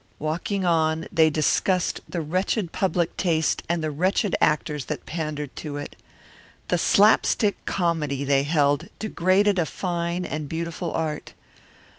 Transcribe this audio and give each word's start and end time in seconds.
Walking 0.17 0.65
on, 0.65 1.07
they 1.11 1.29
discussed 1.29 2.01
the 2.09 2.21
wretched 2.21 2.71
public 2.71 3.15
taste 3.17 3.61
and 3.69 3.83
the 3.83 3.91
wretched 3.91 4.35
actors 4.41 4.85
that 4.85 5.05
pandered 5.05 5.55
to 5.57 5.77
it. 5.77 5.95
The 6.69 6.79
slap 6.79 7.23
stick 7.23 7.63
comedy, 7.65 8.23
they 8.23 8.41
held, 8.41 8.89
degraded 8.97 9.59
a 9.59 9.65
fine 9.67 10.25
and 10.25 10.49
beautiful 10.49 10.91
art. 10.91 11.35